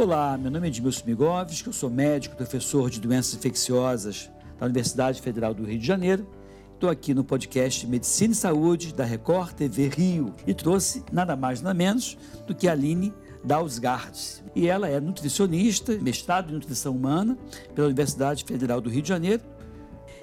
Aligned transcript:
Olá, 0.00 0.38
meu 0.38 0.50
nome 0.50 0.66
é 0.66 0.70
Edmilson 0.70 1.02
Migovski, 1.04 1.66
eu 1.66 1.74
sou 1.74 1.90
médico, 1.90 2.34
professor 2.34 2.88
de 2.88 2.98
doenças 2.98 3.34
infecciosas 3.34 4.30
da 4.58 4.64
Universidade 4.64 5.20
Federal 5.20 5.52
do 5.52 5.62
Rio 5.62 5.78
de 5.78 5.86
Janeiro. 5.86 6.26
Estou 6.72 6.88
aqui 6.88 7.12
no 7.12 7.22
podcast 7.22 7.86
Medicina 7.86 8.32
e 8.32 8.34
Saúde 8.34 8.94
da 8.94 9.04
Record 9.04 9.52
TV 9.52 9.88
Rio 9.88 10.34
e 10.46 10.54
trouxe 10.54 11.04
nada 11.12 11.36
mais 11.36 11.60
nada 11.60 11.74
menos 11.74 12.16
do 12.46 12.54
que 12.54 12.66
a 12.66 12.72
Aline 12.72 13.12
Dalsgaard. 13.44 14.42
E 14.56 14.66
ela 14.66 14.88
é 14.88 14.98
nutricionista, 14.98 15.92
mestrado 15.98 16.48
em 16.48 16.54
nutrição 16.54 16.96
humana 16.96 17.36
pela 17.74 17.86
Universidade 17.88 18.42
Federal 18.44 18.80
do 18.80 18.88
Rio 18.88 19.02
de 19.02 19.08
Janeiro. 19.10 19.42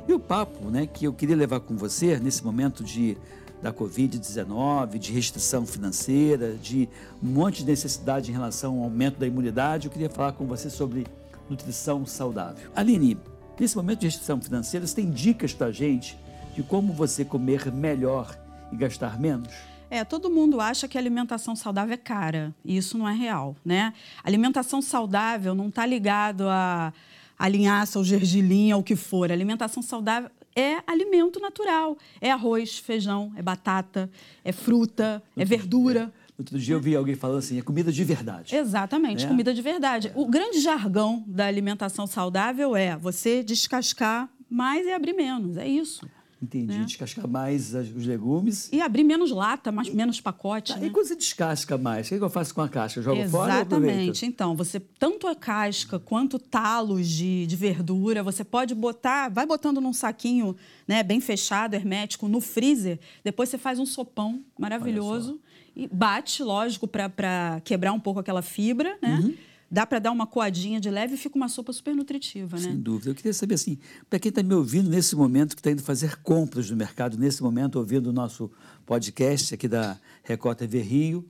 E 0.07 0.11
o 0.11 0.19
papo 0.19 0.71
né, 0.71 0.87
que 0.87 1.05
eu 1.05 1.13
queria 1.13 1.35
levar 1.35 1.59
com 1.59 1.77
você 1.77 2.19
nesse 2.19 2.43
momento 2.43 2.83
de 2.83 3.15
da 3.61 3.73
Covid-19, 3.73 4.97
de 4.97 5.11
restrição 5.11 5.65
financeira, 5.65 6.53
de 6.55 6.87
um 7.21 7.27
monte 7.27 7.59
de 7.59 7.65
necessidade 7.65 8.29
em 8.29 8.33
relação 8.33 8.77
ao 8.77 8.83
aumento 8.83 9.17
da 9.19 9.27
imunidade, 9.27 9.87
eu 9.87 9.91
queria 9.91 10.09
falar 10.09 10.33
com 10.33 10.45
você 10.45 10.69
sobre 10.69 11.07
nutrição 11.49 12.05
saudável. 12.05 12.69
Aline, 12.75 13.17
nesse 13.59 13.75
momento 13.75 13.99
de 13.99 14.07
restrição 14.07 14.39
financeira, 14.39 14.85
você 14.85 14.95
tem 14.95 15.09
dicas 15.09 15.53
para 15.53 15.67
a 15.67 15.71
gente 15.71 16.17
de 16.53 16.63
como 16.63 16.93
você 16.93 17.23
comer 17.23 17.71
melhor 17.71 18.37
e 18.71 18.75
gastar 18.75 19.19
menos? 19.19 19.53
É, 19.89 20.03
todo 20.03 20.29
mundo 20.29 20.59
acha 20.59 20.87
que 20.87 20.97
alimentação 20.97 21.55
saudável 21.55 21.93
é 21.93 21.97
cara, 21.97 22.53
e 22.63 22.75
isso 22.75 22.97
não 22.97 23.07
é 23.07 23.13
real, 23.13 23.55
né? 23.63 23.93
alimentação 24.23 24.81
saudável 24.81 25.55
não 25.55 25.69
está 25.69 25.85
ligado 25.85 26.47
a, 26.49 26.91
a 27.39 27.47
linhaça, 27.47 27.97
ao 27.97 28.03
gergelim, 28.03 28.71
ao 28.71 28.83
que 28.83 28.97
for. 28.97 29.31
A 29.31 29.33
alimentação 29.33 29.81
saudável 29.81 30.29
é 30.57 30.81
alimento 30.87 31.39
natural. 31.39 31.95
É 32.19 32.31
arroz, 32.31 32.79
feijão, 32.79 33.31
é 33.35 33.41
batata, 33.43 34.09
é 34.43 34.51
fruta, 34.51 35.21
é 35.35 35.45
verdura. 35.45 36.11
Outro 36.37 36.57
dia 36.57 36.75
eu 36.75 36.81
vi 36.81 36.95
alguém 36.95 37.15
falando 37.15 37.39
assim, 37.39 37.57
é 37.57 37.61
comida 37.61 37.91
de 37.91 38.03
verdade. 38.03 38.55
Exatamente, 38.55 39.25
é. 39.25 39.27
comida 39.27 39.53
de 39.53 39.61
verdade. 39.61 40.11
O 40.15 40.27
grande 40.27 40.59
jargão 40.59 41.23
da 41.27 41.45
alimentação 41.45 42.07
saudável 42.07 42.75
é 42.75 42.97
você 42.97 43.43
descascar 43.43 44.29
mais 44.49 44.85
e 44.85 44.91
abrir 44.91 45.13
menos. 45.13 45.57
É 45.57 45.67
isso. 45.67 46.07
Entendi. 46.41 46.77
Né? 46.77 46.85
Descascar 46.85 47.27
mais 47.27 47.73
os 47.73 48.05
legumes. 48.05 48.69
E 48.71 48.79
abrir 48.79 49.03
menos 49.03 49.31
lata, 49.31 49.71
mais, 49.71 49.89
menos 49.89 50.21
pacote. 50.21 50.73
Tá, 50.73 50.79
né? 50.79 50.87
E 50.87 50.89
quando 50.89 51.07
você 51.07 51.15
descasca 51.15 51.77
mais, 51.77 52.05
o 52.05 52.09
que, 52.09 52.15
é 52.15 52.17
que 52.19 52.23
eu 52.23 52.29
faço 52.29 52.53
com 52.53 52.61
a 52.61 52.69
casca? 52.69 53.01
jogo 53.01 53.21
Exatamente. 53.21 53.31
fora 53.31 53.53
Exatamente. 53.53 54.25
Então, 54.25 54.55
você, 54.55 54.79
tanto 54.79 55.27
a 55.27 55.35
casca 55.35 55.99
quanto 55.99 56.37
talos 56.37 57.07
de, 57.07 57.47
de 57.47 57.55
verdura, 57.55 58.21
você 58.21 58.43
pode 58.43 58.75
botar, 58.75 59.29
vai 59.29 59.45
botando 59.45 59.81
num 59.81 59.93
saquinho 59.93 60.55
né, 60.87 61.01
bem 61.01 61.19
fechado, 61.19 61.73
hermético, 61.73 62.27
no 62.27 62.39
freezer. 62.39 62.99
Depois 63.23 63.49
você 63.49 63.57
faz 63.57 63.79
um 63.79 63.85
sopão 63.85 64.43
maravilhoso 64.59 65.39
e 65.75 65.87
bate, 65.87 66.43
lógico, 66.43 66.87
para 66.87 67.61
quebrar 67.63 67.93
um 67.93 67.99
pouco 67.99 68.19
aquela 68.19 68.41
fibra, 68.41 68.97
né? 69.01 69.19
Uhum 69.23 69.47
dá 69.69 69.85
para 69.85 69.99
dar 69.99 70.11
uma 70.11 70.25
coadinha 70.25 70.79
de 70.79 70.89
leve 70.89 71.15
e 71.15 71.17
fica 71.17 71.35
uma 71.35 71.49
sopa 71.49 71.73
super 71.73 71.93
nutritiva, 71.95 72.57
né? 72.57 72.63
Sem 72.63 72.79
dúvida. 72.79 73.11
Eu 73.11 73.15
queria 73.15 73.33
saber 73.33 73.55
assim, 73.55 73.77
para 74.09 74.19
quem 74.19 74.29
está 74.29 74.41
me 74.41 74.53
ouvindo 74.53 74.89
nesse 74.89 75.15
momento, 75.15 75.55
que 75.55 75.59
está 75.59 75.71
indo 75.71 75.83
fazer 75.83 76.17
compras 76.21 76.69
no 76.69 76.77
mercado, 76.77 77.17
nesse 77.17 77.43
momento, 77.43 77.77
ouvindo 77.77 78.07
o 78.07 78.13
nosso 78.13 78.49
podcast 78.85 79.53
aqui 79.53 79.67
da 79.67 79.99
Record 80.23 80.57
TV 80.57 80.81
Rio, 80.81 81.25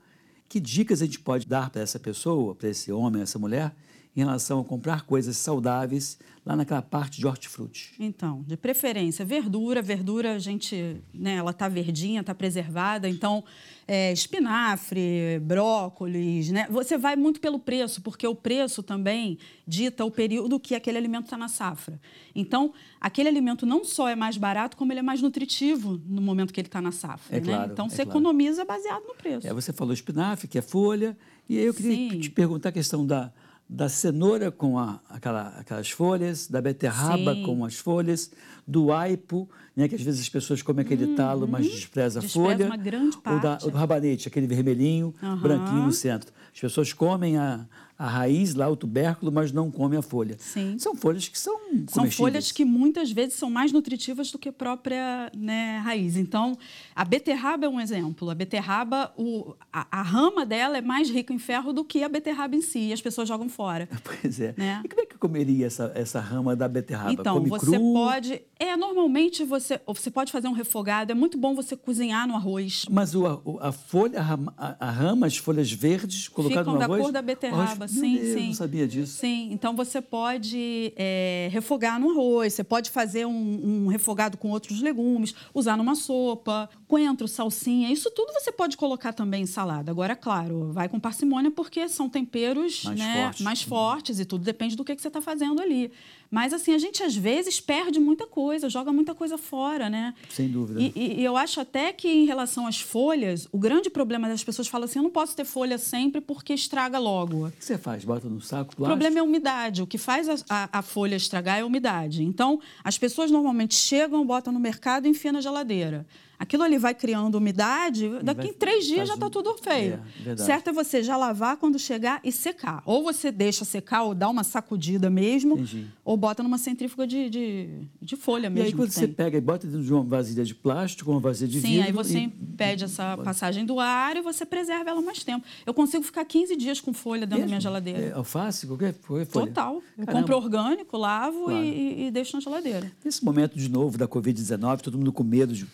que 0.47 0.59
dicas 0.59 1.01
a 1.01 1.05
gente 1.05 1.19
pode 1.19 1.45
dar 1.45 1.69
para 1.69 1.81
essa 1.81 1.99
pessoa, 1.99 2.55
para 2.55 2.69
esse 2.69 2.91
homem, 2.91 3.21
essa 3.21 3.39
mulher, 3.39 3.75
em 4.17 4.21
relação 4.21 4.59
a 4.59 4.63
comprar 4.63 5.03
coisas 5.03 5.37
saudáveis 5.37 6.17
lá 6.43 6.55
naquela 6.55 6.81
parte 6.81 7.19
de 7.19 7.27
hortifruti? 7.27 7.93
Então, 7.99 8.43
de 8.47 8.57
preferência, 8.57 9.23
verdura. 9.23 9.79
Verdura, 9.79 10.33
a 10.33 10.39
gente, 10.39 10.99
né, 11.13 11.35
ela 11.35 11.51
está 11.51 11.69
verdinha, 11.69 12.21
está 12.21 12.33
preservada. 12.33 13.07
Então, 13.07 13.43
é, 13.87 14.11
espinafre, 14.11 15.39
brócolis, 15.43 16.49
né? 16.49 16.65
Você 16.71 16.97
vai 16.97 17.15
muito 17.15 17.39
pelo 17.39 17.59
preço, 17.59 18.01
porque 18.01 18.25
o 18.25 18.33
preço 18.33 18.81
também 18.81 19.37
dita 19.67 20.03
o 20.03 20.09
período 20.09 20.59
que 20.59 20.73
aquele 20.73 20.97
alimento 20.97 21.25
está 21.25 21.37
na 21.37 21.47
safra. 21.47 22.01
Então, 22.33 22.73
aquele 22.99 23.29
alimento 23.29 23.67
não 23.67 23.83
só 23.83 24.09
é 24.09 24.15
mais 24.15 24.35
barato, 24.35 24.75
como 24.77 24.91
ele 24.91 24.99
é 24.99 25.03
mais 25.03 25.21
nutritivo 25.21 26.01
no 26.07 26.23
momento 26.23 26.51
que 26.51 26.59
ele 26.59 26.67
está 26.67 26.81
na 26.81 26.91
safra. 26.91 27.37
É 27.37 27.39
né? 27.39 27.45
claro, 27.45 27.71
então, 27.71 27.85
é 27.85 27.89
você 27.89 27.97
claro. 27.97 28.09
economiza 28.09 28.65
baseado 28.65 29.03
no 29.03 29.13
preço. 29.13 29.45
É, 29.45 29.53
você 29.53 29.71
falou 29.71 29.93
espinafre, 29.93 30.47
que 30.47 30.57
é 30.57 30.61
folha. 30.63 31.15
E 31.47 31.59
aí 31.59 31.65
eu 31.65 31.73
queria 31.73 31.95
Sim. 31.95 32.19
te 32.19 32.31
perguntar 32.31 32.69
a 32.69 32.71
questão 32.71 33.05
da 33.05 33.31
da 33.69 33.89
cenoura 33.89 34.51
com 34.51 34.79
a, 34.79 35.01
aquela, 35.09 35.49
aquelas 35.59 35.89
folhas, 35.89 36.47
da 36.47 36.61
beterraba 36.61 37.33
Sim. 37.33 37.43
com 37.43 37.65
as 37.65 37.75
folhas, 37.75 38.31
do 38.67 38.91
aipo, 38.91 39.49
né, 39.75 39.87
que 39.87 39.95
às 39.95 40.01
vezes 40.01 40.19
as 40.21 40.29
pessoas 40.29 40.61
comem 40.61 40.83
aquele 40.85 41.15
talo, 41.15 41.47
mas 41.47 41.65
despreza 41.65 42.19
a 42.19 42.21
Uhum. 42.21 42.25
Despreza 42.27 42.47
folha. 42.57 42.65
uma 42.65 42.75
grande 42.77 43.15
Ou, 43.25 43.35
da, 43.39 43.39
parte. 43.51 43.65
ou 43.65 43.71
do 43.71 43.77
rabanete, 43.77 44.27
aquele 44.27 44.45
vermelhinho, 44.47 45.13
Aham. 45.23 45.37
branquinho 45.37 45.83
no 45.83 45.91
centro. 45.91 46.33
As 46.53 46.59
pessoas 46.59 46.91
comem 46.91 47.37
a, 47.37 47.65
a 47.99 48.07
raiz 48.07 48.55
lá, 48.55 48.67
o 48.67 48.75
tubérculo, 48.75 49.31
mas 49.31 49.51
não 49.51 49.69
comem 49.69 49.99
a 49.99 50.01
folha. 50.01 50.35
Sim. 50.39 50.75
São 50.79 50.95
folhas 50.95 51.27
que 51.27 51.37
são 51.37 51.55
São 51.87 52.09
folhas 52.09 52.51
que 52.51 52.65
muitas 52.65 53.11
vezes 53.11 53.35
são 53.35 53.47
mais 53.49 53.71
nutritivas 53.71 54.31
do 54.31 54.39
que 54.39 54.49
a 54.49 54.53
própria 54.53 55.31
né, 55.37 55.77
raiz. 55.83 56.17
Então, 56.17 56.57
a 56.95 57.05
beterraba 57.05 57.67
é 57.67 57.69
um 57.69 57.79
exemplo. 57.79 58.27
A 58.31 58.33
beterraba, 58.35 59.13
o, 59.15 59.53
a, 59.71 59.99
a 59.99 60.01
rama 60.01 60.45
dela 60.47 60.77
é 60.79 60.81
mais 60.81 61.09
rica 61.11 61.31
em 61.31 61.37
ferro 61.37 61.71
do 61.71 61.85
que 61.85 62.03
a 62.03 62.09
beterraba 62.09 62.55
em 62.55 62.61
si, 62.61 62.87
e 62.87 62.93
as 62.93 63.01
pessoas 63.01 63.27
jogam 63.27 63.47
fora. 63.47 63.87
Pois 64.03 64.39
é. 64.39 64.55
Né? 64.57 64.81
E 64.83 64.87
como 64.89 65.01
é 65.01 65.05
que 65.05 65.17
comeria 65.17 65.67
essa, 65.67 65.91
essa 65.93 66.19
rama 66.19 66.55
da 66.55 66.67
beterraba? 66.67 67.11
Então, 67.13 67.35
Come 67.37 67.49
você 67.49 67.65
cru? 67.77 67.93
pode. 67.93 68.41
É, 68.59 68.75
normalmente 68.75 69.43
você, 69.43 69.79
você 69.85 70.09
pode 70.09 70.31
fazer 70.31 70.47
um 70.47 70.51
refogado. 70.53 71.11
É 71.11 71.15
muito 71.15 71.37
bom 71.37 71.53
você 71.55 71.75
cozinhar 71.75 72.27
no 72.27 72.35
arroz. 72.35 72.85
Mas 72.89 73.13
o, 73.13 73.25
a, 73.25 73.67
a 73.67 73.71
folha, 73.71 74.19
a, 74.19 74.23
rama- 74.23 74.53
a, 74.57 74.89
rama, 74.91 75.27
as 75.27 75.37
folhas 75.37 75.71
verdes, 75.71 76.27
colocado 76.27 76.59
Ficam 76.59 76.73
no 76.73 76.79
da 76.79 76.85
arroz... 76.85 77.01
cor 77.01 77.11
da 77.11 77.21
beterraba, 77.21 77.85
arroz- 77.85 77.91
sim, 77.91 78.17
Deus, 78.17 78.33
sim. 78.39 78.47
não 78.47 78.53
sabia 78.53 78.87
disso. 78.87 79.17
Sim, 79.19 79.49
então 79.51 79.75
você 79.75 80.01
pode 80.01 80.93
é, 80.95 81.49
refogar 81.51 81.99
no 81.99 82.09
arroz, 82.11 82.53
você 82.53 82.63
pode 82.63 82.89
fazer 82.89 83.25
um, 83.25 83.85
um 83.85 83.87
refogado 83.87 84.37
com 84.37 84.49
outros 84.51 84.81
legumes, 84.81 85.35
usar 85.53 85.77
numa 85.77 85.95
sopa, 85.95 86.69
coentro, 86.87 87.27
salsinha, 87.27 87.91
isso 87.91 88.09
tudo 88.11 88.33
você 88.33 88.51
pode 88.51 88.75
colocar 88.77 89.13
também 89.13 89.43
em 89.43 89.47
salada. 89.47 89.91
Agora, 89.91 90.15
claro, 90.15 90.71
vai 90.71 90.89
com 90.89 90.99
parcimônia 90.99 91.51
porque 91.51 91.87
são 91.89 92.09
temperos 92.09 92.83
Mais 92.85 92.99
né, 92.99 93.23
fortes. 93.23 93.41
mais 93.41 93.61
fortes 93.61 94.19
e 94.19 94.25
tudo 94.25 94.43
depende 94.43 94.75
do 94.75 94.83
que, 94.83 94.95
que 94.95 95.01
você 95.01 95.07
está 95.09 95.21
fazendo 95.21 95.61
ali. 95.61 95.91
Mas 96.29 96.53
assim, 96.53 96.73
a 96.73 96.77
gente 96.77 97.01
às 97.03 97.15
vezes 97.15 97.61
perde 97.61 97.99
muita 97.99 98.25
coisa, 98.27 98.46
joga 98.69 98.91
muita 98.93 99.13
coisa 99.15 99.37
fora, 99.37 99.89
né? 99.89 100.13
Sem 100.29 100.47
dúvida. 100.49 100.79
E, 100.81 100.91
e- 100.95 101.21
e 101.21 101.23
eu 101.23 101.35
acho 101.37 101.59
até 101.59 101.91
que 101.93 102.07
em 102.07 102.25
relação 102.25 102.65
às 102.67 102.79
folhas, 102.79 103.47
o 103.51 103.57
grande 103.57 103.89
problema 103.89 104.27
das 104.27 104.43
pessoas 104.43 104.67
falam 104.67 104.85
assim: 104.85 104.99
eu 104.99 105.03
não 105.03 105.09
posso 105.11 105.35
ter 105.35 105.45
folha 105.45 105.77
sempre 105.77 106.21
porque 106.21 106.53
estraga 106.53 106.97
logo. 106.99 107.47
O 107.47 107.51
que 107.51 107.63
você 107.65 107.77
faz? 107.77 108.03
Bota 108.03 108.27
no 108.29 108.41
saco, 108.41 108.73
O 108.73 108.85
problema 108.85 109.17
é 109.17 109.19
a 109.19 109.23
umidade. 109.23 109.81
O 109.81 109.87
que 109.87 109.97
faz 109.97 110.27
a, 110.29 110.35
a- 110.49 110.69
a 110.79 110.81
folha 110.81 111.15
estragar 111.15 111.57
é 111.57 111.61
a 111.61 111.65
umidade. 111.65 112.23
Então, 112.23 112.59
as 112.83 112.97
pessoas 112.97 113.29
normalmente 113.31 113.75
chegam, 113.75 114.25
botam 114.25 114.51
no 114.53 114.59
mercado 114.59 115.05
e 115.05 115.09
enfiam 115.09 115.33
na 115.33 115.41
geladeira. 115.41 116.05
Aquilo 116.39 116.61
ali 116.63 116.77
vai 116.77 116.93
criando 116.93 117.35
umidade, 117.35 118.07
daqui 118.23 118.47
em 118.49 118.53
três 118.53 118.85
dias 118.85 119.07
já 119.07 119.15
está 119.15 119.27
tudo 119.29 119.55
feio. 119.57 119.99
É, 120.25 120.37
certo 120.37 120.69
é 120.69 120.73
você 120.73 121.01
já 121.01 121.17
lavar 121.17 121.57
quando 121.57 121.79
chegar 121.79 122.19
e 122.23 122.31
secar. 122.31 122.83
Ou 122.85 123.03
você 123.03 123.31
deixa 123.31 123.65
secar 123.65 124.03
ou 124.03 124.13
dá 124.13 124.29
uma 124.29 124.43
sacudida 124.43 125.09
mesmo, 125.09 125.53
Entendi. 125.55 125.87
ou 126.05 126.15
bota 126.15 126.43
numa 126.43 126.59
centrífuga 126.59 127.07
de, 127.07 127.27
de, 127.29 127.69
de 127.99 128.15
folha 128.15 128.47
E 128.47 128.49
mesmo. 128.51 128.67
aí, 128.67 128.73
quando 128.73 128.91
você 128.91 129.07
tem. 129.07 129.15
pega 129.15 129.37
e 129.37 129.41
bota 129.41 129.65
dentro 129.65 129.83
de 129.83 129.91
uma 129.91 130.03
vasilha 130.03 130.45
de 130.45 130.53
plástico, 130.53 131.09
uma 131.09 131.19
vasilha 131.19 131.49
de 131.49 131.59
Sim, 131.59 131.67
vidro... 131.69 131.85
aí 131.87 131.91
você 131.91 132.19
e- 132.19 132.23
impede 132.25 132.83
essa 132.83 133.17
passagem 133.17 133.65
do 133.65 133.79
ar 133.79 134.15
e 134.15 134.21
você 134.21 134.45
preserva 134.45 134.91
ela 134.91 135.01
mais 135.01 135.23
tempo. 135.23 135.43
Eu 135.65 135.73
consigo 135.73 136.03
ficar 136.03 136.23
15 136.23 136.55
dias 136.55 136.79
com 136.79 136.93
folha 136.93 137.21
dentro 137.25 137.39
da 137.39 137.45
minha 137.45 137.55
Mesmo? 137.57 137.61
geladeira. 137.61 137.99
É, 137.99 138.11
alface, 138.13 138.67
qualquer 138.67 138.93
folha? 138.93 139.25
Total. 139.25 139.81
Eu 139.97 140.05
Caramba. 140.05 140.21
compro 140.21 140.35
orgânico, 140.37 140.97
lavo 140.97 141.45
Claro. 141.45 141.63
e, 141.63 142.03
e- 142.03 142.07
e 142.07 142.11
deixo 142.11 142.35
na 142.35 142.41
geladeira. 142.41 142.91
Nesse 143.03 143.25
momento, 143.25 143.57
de 143.57 143.67
novo, 143.69 143.97
da 143.97 144.07
Covid-19, 144.07 144.81
todo 144.81 144.97
mundo 144.99 145.11
com 145.11 145.23
medo 145.23 145.53
de 145.53 145.65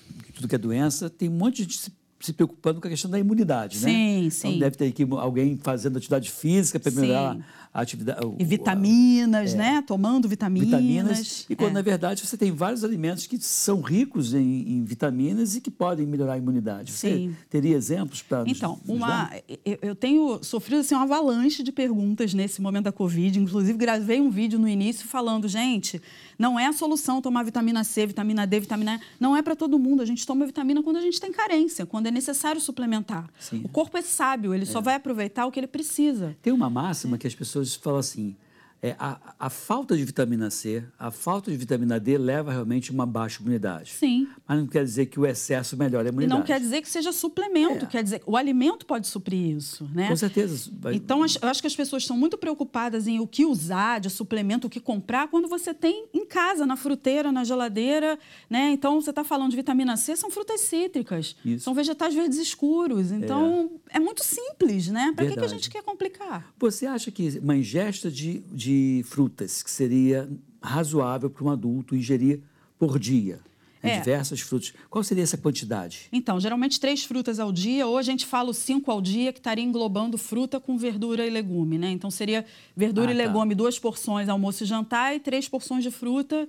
tudo 0.43 0.49
que 0.49 0.55
é 0.55 0.59
doença, 0.59 1.09
tem 1.09 1.29
um 1.29 1.33
monte 1.33 1.65
de 1.65 1.79
se, 2.23 2.33
preocupando 2.33 2.79
com 2.81 2.87
a 2.87 2.89
questão 2.89 3.11
da 3.11 3.19
imunidade, 3.19 3.79
né? 3.79 3.89
Sim, 3.91 4.17
Então, 4.27 4.51
sim. 4.51 4.59
deve 4.59 4.75
ter 4.77 4.85
aqui 4.87 5.05
alguém 5.19 5.57
fazendo 5.61 5.97
atividade 5.97 6.31
física 6.31 6.79
para 6.79 6.91
melhorar 6.91 7.35
Sim. 7.35 7.43
a 7.73 7.81
atividade... 7.81 8.19
E 8.39 8.43
a- 8.43 8.45
vitaminas, 8.47 9.53
né? 9.53 9.83
Tomando 9.85 10.27
vitaminas. 10.27 10.67
vitaminas. 10.69 11.45
E 11.49 11.55
quando, 11.55 11.71
É. 11.71 11.73
na 11.73 11.81
verdade, 11.81 12.25
você 12.25 12.37
tem 12.37 12.51
vários 12.51 12.83
alimentos 12.83 13.27
que 13.27 13.37
são 13.39 13.81
ricos 13.81 14.33
em, 14.33 14.39
em 14.69 14.83
vitaminas 14.83 15.55
e 15.55 15.61
que 15.61 15.69
podem 15.71 16.05
melhorar 16.05 16.33
a 16.33 16.37
imunidade. 16.37 16.91
Você 16.91 17.09
Sim. 17.11 17.35
teria 17.49 17.75
exemplos 17.75 18.21
para 18.21 18.43
nos, 18.45 18.57
Então, 18.57 18.79
nos 18.85 18.95
uma, 18.97 19.07
dar? 19.07 19.37
eu 19.65 19.77
eu 19.81 19.95
tenho 19.95 20.43
sofrido 20.43 20.79
assim, 20.79 20.95
uma 20.95 21.03
avalanche 21.03 21.61
de 21.61 21.71
perguntas 21.71 22.33
nesse 22.33 22.61
momento 22.61 22.85
da 22.85 22.91
Covid. 22.91 23.37
Inclusive, 23.39 23.77
gravei 23.77 24.19
um 24.21 24.29
vídeo 24.29 24.57
no 24.57 24.67
início 24.67 25.07
falando, 25.07 25.47
gente, 25.47 26.01
não 26.39 26.59
é 26.59 26.65
a 26.67 26.73
solução 26.73 27.21
tomar 27.21 27.43
vitamina 27.43 27.83
C, 27.83 28.07
vitamina 28.07 28.47
D, 28.47 28.59
vitamina 28.61 28.95
E. 28.95 28.99
Não 29.19 29.35
é 29.35 29.41
para 29.41 29.55
todo 29.55 29.77
mundo. 29.77 30.01
A 30.01 30.05
gente 30.05 30.25
toma 30.25 30.45
vitamina 30.45 30.81
quando 30.81 30.97
a 30.97 31.01
gente 31.01 31.19
tem 31.19 31.31
carência, 31.31 31.85
quando 31.85 32.07
é 32.07 32.11
necessário 32.13 32.61
suplementar. 32.61 33.29
Sim. 33.39 33.61
O 33.63 33.69
corpo 33.69 33.97
é 33.97 34.01
sábio, 34.01 34.53
ele 34.53 34.65
só 34.65 34.79
vai 34.79 34.95
aproveitar 34.95 35.45
o 35.45 35.51
que 35.51 35.59
ele 35.59 35.67
precisa. 35.67 36.35
Tem 36.41 36.53
uma 36.53 36.69
máxima 36.69 37.17
que 37.17 37.27
as 37.27 37.35
pessoas 37.35 37.75
falam 37.75 37.99
assim: 37.99 38.35
é, 38.83 38.97
a, 38.99 39.17
a, 39.39 39.49
falta 39.49 39.95
de 39.95 40.03
vitamina 40.03 40.49
C, 40.49 40.83
a 40.99 41.09
falta 41.09 41.49
de 41.49 41.55
vitamina 41.55 41.97
D 41.97 42.17
leva 42.17 42.51
realmente 42.51 42.91
a 42.91 42.93
uma 42.93 43.05
baixa 43.05 43.41
imunidade. 43.41 43.91
Sim. 43.93 44.27
Mas 44.45 44.59
não 44.59 44.67
quer 44.67 44.83
dizer 44.83 45.05
que 45.05 45.17
o 45.17 45.25
excesso 45.25 45.77
melhora 45.77 46.09
a 46.09 46.11
imunidade. 46.11 46.35
E 46.35 46.37
não 46.37 46.45
quer 46.45 46.59
dizer 46.59 46.81
que 46.81 46.89
seja 46.89 47.13
suplemento, 47.13 47.85
é. 47.85 47.87
quer 47.87 48.03
dizer, 48.03 48.21
o 48.25 48.35
alimento 48.35 48.85
pode 48.85 49.07
suprir 49.07 49.55
isso, 49.55 49.89
né? 49.95 50.09
Com 50.09 50.17
certeza. 50.17 50.69
Então, 50.91 51.21
eu 51.21 51.47
acho 51.47 51.61
que 51.61 51.67
as 51.67 51.75
pessoas 51.75 52.03
estão 52.03 52.17
muito 52.17 52.37
preocupadas 52.37 53.07
em 53.07 53.21
o 53.21 53.25
que 53.25 53.45
usar 53.45 54.01
de 54.01 54.09
suplemento, 54.09 54.67
o 54.67 54.69
que 54.69 54.81
comprar, 54.81 55.29
quando 55.29 55.47
você 55.47 55.73
tem 55.73 56.05
em 56.13 56.25
casa, 56.25 56.65
na 56.65 56.75
fruteira, 56.75 57.31
na 57.31 57.45
geladeira, 57.45 58.19
né? 58.49 58.69
Então, 58.71 58.99
você 58.99 59.11
está 59.11 59.23
falando 59.23 59.51
de 59.51 59.55
vitamina 59.55 59.95
C, 59.95 60.17
são 60.17 60.29
frutas 60.29 60.59
cítricas, 60.59 61.37
isso. 61.45 61.63
são 61.63 61.73
vegetais 61.73 62.13
verdes 62.13 62.37
escuros. 62.37 63.13
Então, 63.13 63.71
é, 63.89 63.95
é 63.95 63.99
muito 64.01 64.25
simples, 64.25 64.89
né? 64.89 65.13
Para 65.15 65.25
que, 65.25 65.37
que 65.37 65.45
a 65.45 65.47
gente 65.47 65.69
quer 65.69 65.83
complicar? 65.83 66.53
Você 66.59 66.85
acha 66.85 67.09
que 67.09 67.39
uma 67.41 67.55
ingesta 67.55 68.11
de, 68.11 68.39
de 68.51 68.72
de 68.73 69.03
frutas, 69.03 69.61
que 69.61 69.69
seria 69.69 70.29
razoável 70.61 71.29
para 71.29 71.43
um 71.43 71.49
adulto 71.49 71.95
ingerir 71.95 72.41
por 72.77 72.97
dia. 72.97 73.39
É. 73.81 73.99
Diversas 73.99 74.39
frutas. 74.39 74.73
Qual 74.89 75.03
seria 75.03 75.23
essa 75.23 75.37
quantidade? 75.37 76.07
Então, 76.09 76.39
geralmente 76.39 76.79
três 76.79 77.03
frutas 77.03 77.37
ao 77.37 77.51
dia, 77.51 77.85
ou 77.85 77.97
a 77.97 78.01
gente 78.01 78.25
fala 78.25 78.53
cinco 78.53 78.89
ao 78.89 79.01
dia, 79.01 79.33
que 79.33 79.39
estaria 79.39 79.63
englobando 79.63 80.17
fruta 80.17 80.57
com 80.57 80.77
verdura 80.77 81.27
e 81.27 81.29
legume, 81.29 81.77
né? 81.77 81.91
Então, 81.91 82.09
seria 82.09 82.45
verdura 82.77 83.11
ah, 83.11 83.13
e 83.13 83.17
tá. 83.17 83.23
legume, 83.25 83.53
duas 83.53 83.77
porções 83.77 84.29
almoço 84.29 84.63
e 84.63 84.65
jantar, 84.65 85.13
e 85.13 85.19
três 85.19 85.49
porções 85.49 85.83
de 85.83 85.91
fruta 85.91 86.47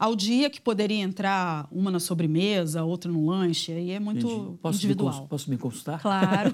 ao 0.00 0.16
dia, 0.16 0.48
que 0.48 0.58
poderia 0.58 1.02
entrar 1.02 1.68
uma 1.70 1.90
na 1.90 2.00
sobremesa, 2.00 2.82
outra 2.82 3.12
no 3.12 3.26
lanche, 3.26 3.70
aí 3.70 3.90
é 3.90 4.00
muito 4.00 4.58
posso 4.62 4.78
individual. 4.78 5.20
Me, 5.20 5.28
posso 5.28 5.50
me 5.50 5.58
consultar? 5.58 6.00
Claro. 6.00 6.52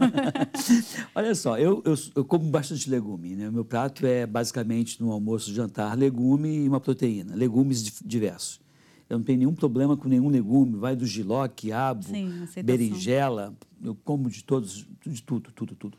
Olha 1.14 1.32
só, 1.32 1.56
eu, 1.56 1.80
eu, 1.84 1.94
eu, 2.16 2.24
como 2.24 2.50
bastante 2.50 2.90
legume, 2.90 3.36
né? 3.36 3.48
O 3.48 3.52
meu 3.52 3.64
prato 3.64 4.04
é 4.04 4.26
basicamente 4.26 5.00
no 5.00 5.12
almoço, 5.12 5.54
jantar, 5.54 5.96
legume 5.96 6.64
e 6.64 6.68
uma 6.68 6.80
proteína, 6.80 7.36
legumes 7.36 8.02
diversos. 8.04 8.60
Eu 9.08 9.18
não 9.18 9.24
tenho 9.24 9.38
nenhum 9.38 9.54
problema 9.54 9.96
com 9.96 10.08
nenhum 10.08 10.28
legume, 10.28 10.76
vai 10.76 10.96
do 10.96 11.06
giló, 11.06 11.46
quiabo, 11.46 12.02
Sim, 12.02 12.48
berinjela, 12.64 13.56
eu 13.80 13.94
como 13.94 14.28
de 14.28 14.42
todos, 14.42 14.84
de 15.06 15.22
tudo, 15.22 15.52
tudo, 15.52 15.76
tudo. 15.76 15.98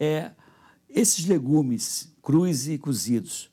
É, 0.00 0.32
esses 0.90 1.26
legumes 1.26 2.12
crus 2.20 2.66
e 2.66 2.76
cozidos, 2.76 3.48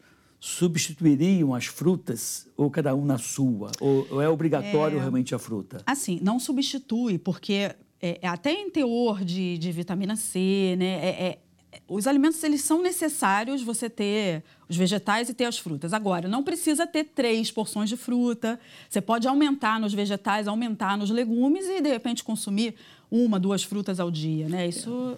substituiriam 0.45 1.55
as 1.55 1.65
frutas 1.65 2.47
ou 2.55 2.69
cada 2.69 2.93
um 2.93 3.03
na 3.03 3.17
sua? 3.17 3.71
Ou, 3.81 4.07
ou 4.11 4.21
é 4.21 4.29
obrigatório 4.29 4.97
é, 4.97 4.99
realmente 4.99 5.33
a 5.33 5.39
fruta? 5.39 5.81
Assim, 5.87 6.19
não 6.21 6.39
substitui, 6.39 7.17
porque 7.17 7.75
é, 7.99 8.19
é 8.21 8.27
até 8.27 8.53
em 8.53 8.69
teor 8.69 9.25
de, 9.25 9.57
de 9.57 9.71
vitamina 9.71 10.15
C, 10.15 10.75
né? 10.77 10.85
É, 11.03 11.09
é, 11.09 11.39
os 11.87 12.05
alimentos 12.05 12.43
eles 12.43 12.61
são 12.61 12.79
necessários 12.79 13.63
você 13.63 13.89
ter 13.89 14.43
os 14.69 14.77
vegetais 14.77 15.29
e 15.29 15.33
ter 15.33 15.45
as 15.45 15.57
frutas. 15.57 15.93
Agora, 15.93 16.27
não 16.27 16.43
precisa 16.43 16.85
ter 16.85 17.05
três 17.05 17.49
porções 17.49 17.89
de 17.89 17.97
fruta. 17.97 18.59
Você 18.87 19.01
pode 19.01 19.27
aumentar 19.27 19.79
nos 19.79 19.95
vegetais, 19.95 20.47
aumentar 20.47 20.95
nos 20.95 21.09
legumes 21.09 21.65
e 21.65 21.81
de 21.81 21.89
repente 21.89 22.23
consumir 22.23 22.75
uma, 23.09 23.39
duas 23.39 23.63
frutas 23.63 23.99
ao 23.99 24.11
dia, 24.11 24.47
né? 24.47 24.67
Isso 24.67 25.17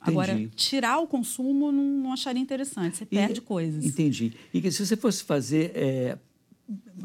Agora, 0.00 0.48
tirar 0.54 0.98
o 0.98 1.06
consumo 1.06 1.72
não, 1.72 1.82
não 1.82 2.12
acharia 2.12 2.40
interessante, 2.40 2.96
você 2.96 3.04
perde 3.06 3.40
coisas. 3.40 3.84
Entendi. 3.84 4.32
E 4.54 4.60
que 4.60 4.70
se 4.70 4.84
você 4.84 4.96
fosse 4.96 5.24
fazer 5.24 5.72
é, 5.74 6.18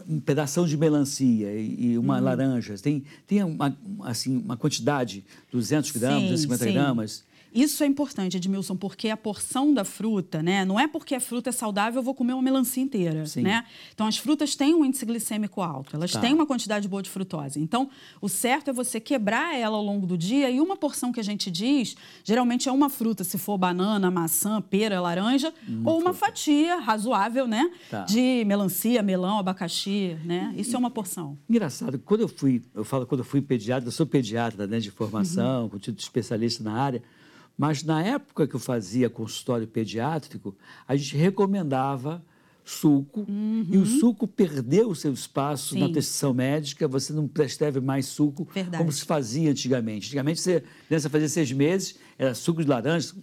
um 0.08 0.20
pedaço 0.20 0.66
de 0.68 0.78
melancia 0.78 1.54
e, 1.56 1.98
uma 1.98 2.18
uhum. 2.18 2.24
laranja, 2.24 2.76
tem, 2.78 3.04
tem 3.26 3.44
uma, 3.44 3.78
assim, 4.02 4.38
uma 4.38 4.56
quantidade, 4.56 5.26
200 5.52 5.92
gramas, 5.92 6.22
sim, 6.22 6.30
250 6.30 6.66
sim. 6.66 6.74
gramas 6.74 7.24
isso 7.54 7.84
é 7.84 7.88
importante, 7.88 8.38
Edmilson, 8.38 8.76
porque 8.76 9.10
a 9.10 9.18
porção 9.18 9.74
da 9.74 9.84
fruta, 9.84 10.42
né? 10.42 10.66
Não 10.66 10.80
é 10.80 10.88
porque 10.88 11.16
a 11.16 11.20
fruta 11.20 11.50
é 11.50 11.54
saudável 11.54 12.00
eu 12.00 12.04
vou 12.04 12.14
comer 12.14 12.34
uma 12.34 12.42
melancia 12.42 12.82
inteira, 12.82 13.26
Sim. 13.26 13.44
né? 13.44 13.66
Então 13.94 14.08
as 14.08 14.18
frutas 14.18 14.56
têm 14.56 14.74
um 14.74 14.84
índice 14.84 15.06
glicêmico 15.06 15.62
alto, 15.62 15.96
elas 15.96 16.12
tá. 16.12 16.20
têm 16.20 16.34
uma 16.34 16.46
quantidade 16.46 16.88
boa 16.88 17.02
de 17.02 17.10
frutose. 17.10 17.60
Então 17.60 17.90
o 18.22 18.28
certo 18.28 18.70
é 18.70 18.74
você 18.74 19.00
quebrar 19.00 19.56
ela 19.56 19.78
ao 19.78 19.84
longo 19.84 20.08
do 20.08 20.18
dia 20.18 20.50
e 20.50 20.60
uma 20.60 20.76
porção 20.76 21.12
que 21.12 21.20
a 21.20 21.24
gente 21.24 21.52
diz, 21.52 21.96
geralmente 22.24 22.68
é 22.68 22.72
uma 22.72 22.90
fruta, 22.90 23.24
se 23.24 23.38
for 23.38 23.58
banana, 23.58 24.10
maçã, 24.10 24.62
pera, 24.62 25.00
laranja, 25.00 25.54
uma 25.68 25.92
ou 25.92 26.00
uma 26.00 26.14
fruta. 26.14 26.28
fatia 26.28 26.80
razoável, 26.80 27.48
né? 27.48 27.72
Tá. 27.90 28.04
De 28.06 28.44
melancia, 28.46 29.02
melão, 29.04 29.38
abacaxi, 29.38 30.18
né? 30.26 30.54
Isso 30.58 30.72
e, 30.72 30.76
é 30.76 30.78
uma 30.78 30.90
porção. 30.90 31.38
Engraçado, 31.50 32.00
quando 32.00 32.22
eu 32.22 32.28
fui, 32.28 32.64
eu 32.74 32.84
falo 32.84 33.06
quando 33.06 33.20
eu 33.20 33.26
fui 33.26 33.42
pediatra, 33.42 33.88
eu 33.88 33.92
sou 33.92 34.06
pediatra, 34.06 34.66
né, 34.66 34.80
de 34.80 34.92
formação, 34.92 35.64
uhum. 35.64 35.70
com 35.70 35.78
título 35.78 35.98
de 35.98 36.04
especialista 36.04 36.64
na 36.64 36.74
área. 36.74 37.04
Mas 37.58 37.84
na 37.84 38.02
época 38.04 38.48
que 38.48 38.56
eu 38.56 38.60
fazia 38.60 39.10
consultório 39.10 39.68
pediátrico, 39.68 40.56
a 40.88 40.96
gente 40.96 41.16
recomendava 41.16 42.24
suco 42.66 43.26
uhum. 43.28 43.68
e 43.70 43.78
o 43.78 43.86
suco 43.86 44.28
perdeu 44.28 44.90
o 44.90 44.96
seu 44.96 45.12
espaço 45.12 45.74
Sim. 45.74 45.80
na 45.80 45.90
prescrição 45.90 46.34
médica, 46.34 46.88
você 46.88 47.12
não 47.12 47.28
prescreve 47.28 47.80
mais 47.80 48.06
suco 48.06 48.48
Verdade. 48.54 48.78
como 48.78 48.92
se 48.92 49.04
fazia 49.04 49.52
antigamente. 49.52 50.08
Antigamente, 50.08 50.40
você, 50.40 50.64
criança 50.88 51.10
fazia 51.10 51.30
seis 51.30 51.52
meses, 51.52 52.00
era 52.18 52.34
suco 52.34 52.64
de 52.64 52.70
laranja, 52.70 53.14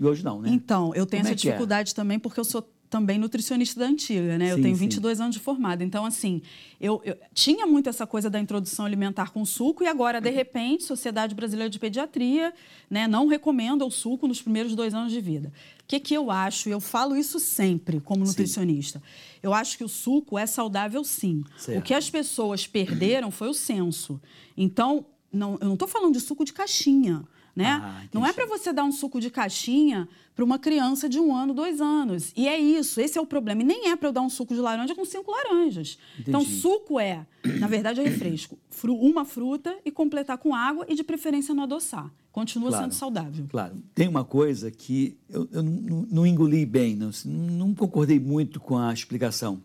e 0.00 0.04
hoje 0.04 0.24
não, 0.24 0.40
né? 0.40 0.48
Então, 0.50 0.94
eu 0.94 1.04
tenho 1.04 1.22
como 1.22 1.34
essa 1.34 1.46
é, 1.46 1.48
é? 1.48 1.50
dificuldade 1.50 1.92
é? 1.92 1.94
também 1.94 2.18
porque 2.18 2.40
eu 2.40 2.44
sou 2.44 2.66
também 2.90 3.18
nutricionista 3.18 3.78
da 3.78 3.86
antiga, 3.86 4.36
né? 4.36 4.46
Sim, 4.46 4.50
eu 4.50 4.62
tenho 4.62 4.74
22 4.74 5.16
sim. 5.16 5.22
anos 5.22 5.36
de 5.36 5.40
formada. 5.40 5.84
Então, 5.84 6.04
assim, 6.04 6.42
eu, 6.80 7.00
eu, 7.04 7.16
tinha 7.32 7.64
muito 7.64 7.88
essa 7.88 8.04
coisa 8.04 8.28
da 8.28 8.40
introdução 8.40 8.84
alimentar 8.84 9.30
com 9.30 9.44
suco 9.44 9.84
e 9.84 9.86
agora, 9.86 10.20
de 10.20 10.28
repente, 10.28 10.82
Sociedade 10.82 11.32
Brasileira 11.32 11.70
de 11.70 11.78
Pediatria 11.78 12.52
né, 12.90 13.06
não 13.06 13.28
recomenda 13.28 13.86
o 13.86 13.90
suco 13.90 14.26
nos 14.26 14.42
primeiros 14.42 14.74
dois 14.74 14.92
anos 14.92 15.12
de 15.12 15.20
vida. 15.20 15.52
O 15.82 15.84
que, 15.86 16.00
que 16.00 16.14
eu 16.14 16.32
acho? 16.32 16.68
Eu 16.68 16.80
falo 16.80 17.16
isso 17.16 17.38
sempre 17.38 18.00
como 18.00 18.24
nutricionista. 18.24 18.98
Sim. 18.98 19.38
Eu 19.40 19.54
acho 19.54 19.78
que 19.78 19.84
o 19.84 19.88
suco 19.88 20.36
é 20.36 20.44
saudável, 20.44 21.04
sim. 21.04 21.44
Certo. 21.56 21.78
O 21.78 21.82
que 21.82 21.94
as 21.94 22.10
pessoas 22.10 22.66
perderam 22.66 23.30
foi 23.30 23.48
o 23.48 23.54
senso. 23.54 24.20
Então, 24.56 25.06
não, 25.32 25.56
eu 25.60 25.68
não 25.68 25.74
estou 25.74 25.86
falando 25.86 26.14
de 26.14 26.20
suco 26.20 26.44
de 26.44 26.52
caixinha. 26.52 27.22
Né? 27.60 27.80
Ah, 27.82 28.02
não 28.12 28.26
é 28.26 28.32
para 28.32 28.46
você 28.46 28.72
dar 28.72 28.84
um 28.84 28.92
suco 28.92 29.20
de 29.20 29.30
caixinha 29.30 30.08
para 30.34 30.44
uma 30.44 30.58
criança 30.58 31.08
de 31.08 31.20
um 31.20 31.34
ano, 31.34 31.52
dois 31.52 31.80
anos. 31.80 32.32
E 32.36 32.48
é 32.48 32.58
isso, 32.58 33.00
esse 33.00 33.18
é 33.18 33.20
o 33.20 33.26
problema. 33.26 33.60
E 33.60 33.64
nem 33.64 33.88
é 33.90 33.96
para 33.96 34.08
eu 34.08 34.12
dar 34.12 34.22
um 34.22 34.30
suco 34.30 34.54
de 34.54 34.60
laranja 34.60 34.94
com 34.94 35.04
cinco 35.04 35.30
laranjas. 35.30 35.98
Então, 36.18 36.40
Entendi. 36.40 36.54
Então, 36.54 36.60
suco 36.60 36.98
é, 36.98 37.26
na 37.58 37.66
verdade, 37.66 38.00
é 38.00 38.04
refresco. 38.04 38.58
Uma 38.84 39.24
fruta 39.24 39.76
e 39.84 39.90
completar 39.90 40.38
com 40.38 40.54
água 40.54 40.86
e, 40.88 40.94
de 40.94 41.04
preferência, 41.04 41.54
não 41.54 41.64
adoçar. 41.64 42.10
Continua 42.32 42.70
claro, 42.70 42.84
sendo 42.84 42.94
saudável. 42.94 43.46
Claro. 43.48 43.76
Tem 43.94 44.08
uma 44.08 44.24
coisa 44.24 44.70
que 44.70 45.18
eu, 45.28 45.48
eu 45.52 45.62
não, 45.62 46.06
não, 46.10 46.26
engoli 46.26 46.64
bem, 46.64 46.96
não, 46.96 47.10
não 47.26 47.74
concordei 47.74 48.18
muito 48.20 48.60
com 48.60 48.78
a 48.78 48.92
explicação. 48.92 49.62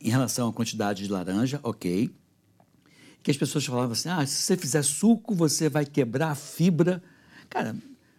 Em 0.00 0.10
relação 0.10 0.48
à 0.48 0.52
quantidade 0.52 1.02
de 1.02 1.10
laranja, 1.10 1.58
ok 1.62 2.10
que 3.28 3.32
as 3.32 3.36
pessoas 3.36 3.66
falavam 3.66 3.92
assim: 3.92 4.08
ah, 4.08 4.24
se 4.24 4.42
você 4.42 4.56
fizer 4.56 4.82
suco, 4.82 5.34
você 5.34 5.68
vai 5.68 5.84
quebrar 5.84 6.30
a 6.30 6.34
fibra. 6.34 7.02
Cara. 7.50 7.76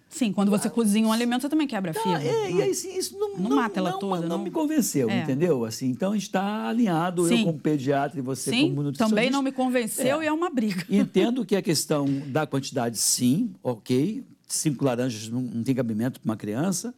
Sim, 0.08 0.32
quando 0.32 0.50
você 0.50 0.68
ah, 0.68 0.72
cozinha 0.72 1.08
um 1.08 1.12
alimento, 1.12 1.42
você 1.42 1.50
também 1.50 1.68
quebra 1.68 1.92
a 1.92 1.94
fibra. 1.94 2.24
É, 2.24 2.52
e 2.52 2.62
aí, 2.62 2.72
assim, 2.72 2.98
isso 2.98 3.18
não, 3.18 3.38
não, 3.38 3.50
não 3.50 3.56
mata 3.56 3.80
ela 3.80 3.92
não, 3.92 4.00
toda. 4.00 4.22
Não, 4.22 4.38
não 4.38 4.44
me 4.44 4.50
convenceu, 4.50 5.10
é. 5.10 5.22
entendeu? 5.22 5.66
Assim, 5.66 5.88
então 5.88 6.16
está 6.16 6.68
alinhado, 6.68 7.28
Sim. 7.28 7.40
eu 7.40 7.46
como 7.46 7.60
pediatra 7.60 8.20
e 8.20 8.22
você 8.22 8.50
sim, 8.50 8.70
como 8.70 8.84
nutricionista. 8.84 9.06
também 9.06 9.30
não 9.30 9.44
me 9.44 9.52
convenceu 9.52 10.22
é. 10.22 10.26
e 10.26 10.28
é 10.28 10.32
uma 10.32 10.50
briga. 10.50 10.86
Entendo 10.90 11.46
que 11.46 11.56
a 11.56 11.62
questão 11.62 12.08
da 12.28 12.46
quantidade, 12.48 12.98
sim, 12.98 13.54
ok. 13.64 14.24
Cinco 14.48 14.84
laranjas 14.84 15.30
não, 15.30 15.42
não 15.42 15.64
tem 15.64 15.76
cabimento 15.76 16.20
para 16.20 16.30
uma 16.30 16.38
criança. 16.38 16.94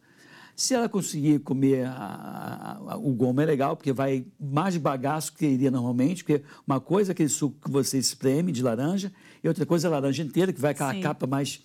Se 0.54 0.74
ela 0.74 0.88
conseguir 0.88 1.40
comer 1.40 1.86
a, 1.86 2.78
a, 2.88 2.96
o 2.96 3.12
gomo 3.12 3.40
é 3.40 3.46
legal, 3.46 3.76
porque 3.76 3.92
vai 3.92 4.24
mais 4.38 4.76
bagaço 4.76 5.32
que 5.32 5.46
iria 5.46 5.70
normalmente, 5.70 6.22
porque 6.22 6.42
uma 6.66 6.80
coisa 6.80 7.10
é 7.10 7.12
aquele 7.12 7.28
suco 7.28 7.56
que 7.64 7.70
você 7.70 7.98
espreme 7.98 8.52
de 8.52 8.62
laranja, 8.62 9.12
e 9.42 9.48
outra 9.48 9.66
coisa 9.66 9.86
é 9.86 9.88
a 9.88 9.92
laranja 9.92 10.22
inteira, 10.22 10.52
que 10.52 10.60
vai 10.60 10.72
aquela 10.72 10.94
Sim. 10.94 11.00
capa 11.00 11.26
mais, 11.26 11.60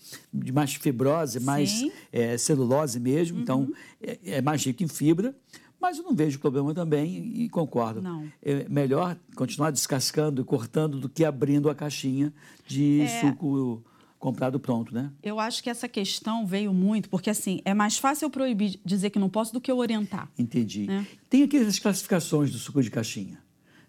mais 0.54 0.74
fibrosa, 0.74 1.40
mais 1.40 1.86
é, 2.12 2.38
celulose 2.38 3.00
mesmo, 3.00 3.40
então 3.40 3.60
uhum. 3.60 3.74
então 4.02 4.20
é, 4.24 4.38
é 4.38 4.42
mais 4.42 4.64
rico 4.64 4.84
em 4.84 4.88
fibra. 4.88 5.36
Mas 5.80 6.00
eu 6.00 6.04
não 6.04 6.16
vejo 6.16 6.40
problema 6.40 6.74
também 6.74 7.18
e 7.36 7.50
concordo. 7.50 8.02
Não. 8.02 8.26
É 8.42 8.68
melhor 8.68 9.16
continuar 9.36 9.70
descascando 9.70 10.42
e 10.42 10.44
cortando 10.44 11.00
do 11.00 11.08
que 11.08 11.24
abrindo 11.24 11.70
a 11.70 11.76
caixinha 11.76 12.34
de 12.66 13.02
é... 13.02 13.22
suco 13.22 13.84
comprado 14.20 14.60
pronto, 14.60 14.94
né? 14.94 15.12
Eu 15.22 15.40
acho 15.40 15.64
que 15.64 15.70
essa 15.70 15.88
questão 15.88 16.46
veio 16.46 16.74
muito, 16.74 17.10
porque 17.10 17.30
assim, 17.30 17.62
é 17.64 17.74
mais 17.74 17.98
fácil 17.98 18.26
eu 18.26 18.30
proibir 18.30 18.80
dizer 18.86 19.10
que 19.10 19.20
não 19.20 19.30
posso 19.30 19.54
do 19.54 19.62
que 19.62 19.72
eu 19.72 19.78
orientar. 19.78 20.30
Entendi. 20.38 20.88
Né? 20.88 21.06
Tem 21.30 21.44
aquelas 21.44 21.80
classificações 21.80 22.52
do 22.52 22.58
suco 22.58 22.82
de 22.82 22.90
caixinha. 22.90 23.40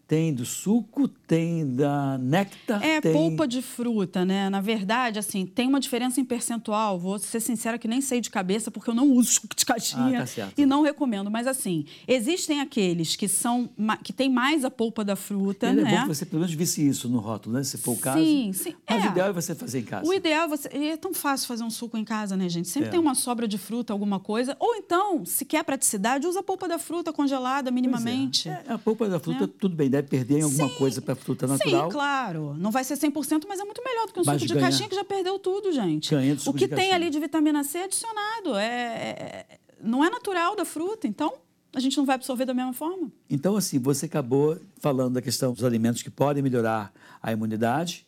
Tem 0.09 0.33
do 0.33 0.47
suco, 0.47 1.07
tem 1.07 1.75
da 1.77 2.17
néctar, 2.17 2.83
É 2.83 2.99
tem... 2.99 3.13
polpa 3.13 3.47
de 3.47 3.61
fruta, 3.61 4.25
né? 4.25 4.49
Na 4.49 4.59
verdade, 4.59 5.19
assim, 5.19 5.45
tem 5.45 5.69
uma 5.69 5.79
diferença 5.79 6.19
em 6.19 6.25
percentual. 6.25 6.99
Vou 6.99 7.19
ser 7.19 7.41
sincera 7.41 7.77
que 7.79 7.87
nem 7.87 8.01
sei 8.01 8.19
de 8.19 8.31
cabeça, 8.31 8.71
porque 8.71 8.89
eu 8.89 8.95
não 8.95 9.07
uso 9.13 9.33
suco 9.33 9.55
de 9.55 9.67
caixinha 9.67 10.17
Ah, 10.17 10.21
tá 10.21 10.27
certo. 10.27 10.59
e 10.59 10.65
não 10.65 10.81
recomendo. 10.81 11.31
Mas 11.31 11.47
assim, 11.47 11.85
existem 12.07 12.59
aqueles 12.63 13.17
que 13.17 13.29
são 13.29 13.69
que 14.03 14.11
tem 14.15 14.31
mais 14.31 14.65
a 14.65 14.71
polpa 14.71 15.05
da 15.05 15.15
fruta, 15.15 15.67
Ele 15.69 15.83
né? 15.83 15.93
é 15.93 15.97
bom 15.97 16.03
que 16.09 16.15
você 16.15 16.25
pelo 16.25 16.41
menos 16.41 16.55
visse 16.55 16.89
isso 16.89 17.07
no 17.07 17.19
rótulo, 17.19 17.57
né? 17.57 17.63
Se 17.63 17.77
for 17.77 17.93
o 17.93 17.99
caso. 17.99 18.19
Sim, 18.19 18.51
sim. 18.55 18.75
Mas 18.89 19.05
É. 19.05 19.09
o 19.09 19.11
ideal 19.11 19.29
é 19.29 19.33
você 19.35 19.55
fazer 19.55 19.81
em 19.81 19.85
casa. 19.85 20.09
O 20.09 20.15
ideal 20.15 20.47
é 20.47 20.49
você. 20.49 20.71
e 20.73 20.89
É 20.89 20.97
tão 20.97 21.13
fácil 21.13 21.47
fazer 21.47 21.65
um 21.65 21.71
suco 21.71 21.99
em 21.99 22.05
casa, 22.05 22.35
né, 22.35 22.49
gente? 22.49 22.67
Sempre 22.69 22.89
É. 22.89 22.93
tem 22.93 22.99
uma 23.01 23.15
sobra 23.15 23.47
de 23.47 23.59
fruta, 23.59 23.93
alguma 23.93 24.19
coisa. 24.19 24.57
Ou 24.59 24.75
então, 24.77 25.27
se 25.27 25.45
quer 25.45 25.63
praticidade, 25.65 26.27
usa 26.27 26.41
a 26.41 26.43
polpa 26.43 26.67
da 26.67 26.79
fruta 26.79 27.13
congelada 27.13 27.69
é. 27.69 27.71
minimamente. 27.71 28.49
É, 28.49 28.65
a 28.69 28.79
polpa 28.79 29.07
da 29.07 29.21
fruta, 29.21 29.47
Né? 29.47 29.53
tudo 29.61 29.77
bem, 29.77 29.91
deve 30.03 30.09
perder 30.09 30.39
em 30.39 30.43
alguma 30.43 30.69
Sim. 30.69 30.75
coisa 30.77 31.01
para 31.03 31.13
a 31.13 31.17
fruta 31.17 31.47
natural. 31.47 31.85
Sim, 31.87 31.93
claro. 31.93 32.55
Não 32.59 32.71
vai 32.71 32.85
ser 32.85 32.95
100%, 32.97 33.45
mas 33.49 33.61
é 33.61 33.65
muito 33.65 33.83
melhor 33.85 34.07
do 34.07 34.13
que 34.13 34.21
um 34.21 34.25
Mas 34.25 34.37
suco 34.41 34.47
de 34.49 34.55
ganha- 34.55 34.67
caixinha 34.67 34.89
que 34.89 34.95
já 34.95 35.05
perdeu 35.05 35.39
tudo, 35.39 35.73
gente. 35.73 36.11
Ganha 36.11 36.35
do 36.35 36.39
o 36.39 36.41
suco 36.41 36.59
que 36.59 36.65
de 36.65 36.69
tem 36.69 36.77
caixinha. 36.77 36.97
ali 36.97 37.11
de 37.11 37.21
vitamina 37.21 37.63
C 37.65 37.79
é 37.79 37.85
adicionado. 37.85 38.57
É, 38.57 38.67
é- 38.67 39.47
é- 39.51 39.59
não 39.83 40.05
é 40.05 40.11
natural 40.11 40.57
da 40.57 40.65
fruta, 40.65 41.07
então 41.07 41.35
a 41.75 41.81
gente 41.81 41.97
não 41.97 42.05
vai 42.05 42.15
absorver 42.17 42.45
da 42.45 42.55
mesma 42.55 42.73
forma. 42.73 43.13
Então, 43.29 43.57
assim, 43.57 43.79
você 43.79 44.07
acabou 44.07 44.59
falando 44.81 45.15
da 45.15 45.23
questão 45.23 45.53
dos 45.53 45.63
alimentos 45.65 46.03
que 46.03 46.11
podem 46.11 46.43
melhorar 46.43 46.93
a 47.23 47.31
imunidade, 47.33 48.07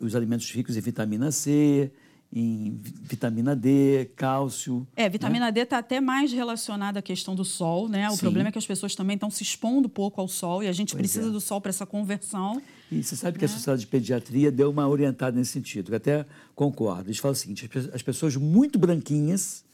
os 0.00 0.14
alimentos 0.14 0.50
ricos 0.50 0.76
em 0.76 0.80
vitamina 0.80 1.30
C, 1.30 1.90
em 2.32 2.78
vi- 2.82 2.94
vitamina 3.02 3.54
D, 3.56 4.10
cálcio. 4.16 4.86
É, 4.96 5.08
vitamina 5.08 5.50
D 5.50 5.60
está 5.60 5.78
até 5.78 6.00
mais 6.00 6.32
relacionada 6.32 6.98
à 6.98 7.02
questão 7.02 7.34
do 7.34 7.44
sol, 7.44 7.88
né? 7.88 8.08
O 8.08 8.12
Sim. 8.12 8.18
problema 8.18 8.48
é 8.48 8.52
que 8.52 8.58
as 8.58 8.66
pessoas 8.66 8.94
também 8.94 9.14
estão 9.14 9.30
se 9.30 9.42
expondo 9.42 9.88
pouco 9.88 10.20
ao 10.20 10.28
sol 10.28 10.62
e 10.62 10.68
a 10.68 10.72
gente 10.72 10.90
Pois 10.92 11.00
precisa 11.00 11.28
é. 11.28 11.32
do 11.32 11.40
sol 11.40 11.60
para 11.60 11.70
essa 11.70 11.86
conversão. 11.86 12.60
E 12.90 13.02
você 13.02 13.16
sabe 13.16 13.38
que 13.38 13.44
É. 13.44 13.46
a 13.46 13.48
Sociedade 13.48 13.80
de 13.80 13.86
Pediatria 13.86 14.50
deu 14.52 14.70
uma 14.70 14.86
orientada 14.88 15.36
nesse 15.36 15.52
sentido, 15.52 15.86
que 15.86 15.92
eu 15.92 15.96
até 15.96 16.26
concordo. 16.54 17.08
Eles 17.08 17.18
falam 17.18 17.32
o 17.32 17.36
seguinte: 17.36 17.70
as 17.92 18.02
pessoas 18.02 18.36
muito 18.36 18.78
branquinhas, 18.78 19.64